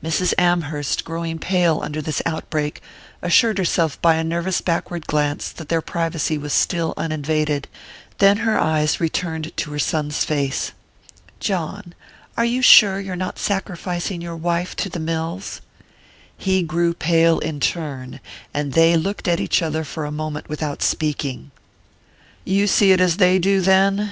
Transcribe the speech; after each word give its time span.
Mrs. 0.00 0.32
Amherst, 0.38 1.04
growing 1.04 1.40
pale 1.40 1.80
under 1.82 2.00
this 2.00 2.22
outbreak, 2.24 2.80
assured 3.20 3.58
herself 3.58 4.00
by 4.00 4.14
a 4.14 4.22
nervous 4.22 4.60
backward 4.60 5.08
glance 5.08 5.50
that 5.50 5.68
their 5.68 5.80
privacy 5.80 6.38
was 6.38 6.52
still 6.52 6.94
uninvaded; 6.96 7.66
then 8.18 8.36
her 8.36 8.56
eyes 8.56 9.00
returned 9.00 9.50
to 9.56 9.72
her 9.72 9.78
son's 9.80 10.22
face. 10.24 10.70
"John 11.40 11.96
are 12.36 12.44
you 12.44 12.62
sure 12.62 13.00
you're 13.00 13.16
not 13.16 13.40
sacrificing 13.40 14.22
your 14.22 14.36
wife 14.36 14.76
to 14.76 14.88
the 14.88 15.00
mills?" 15.00 15.60
He 16.38 16.62
grew 16.62 16.94
pale 16.94 17.40
in 17.40 17.58
turn, 17.58 18.20
and 18.54 18.72
they 18.74 18.96
looked 18.96 19.26
at 19.26 19.40
each 19.40 19.62
other 19.62 19.82
for 19.82 20.04
a 20.04 20.12
moment 20.12 20.48
without 20.48 20.80
speaking. 20.80 21.50
"You 22.44 22.68
see 22.68 22.92
it 22.92 23.00
as 23.00 23.16
they 23.16 23.40
do, 23.40 23.60
then?" 23.60 24.04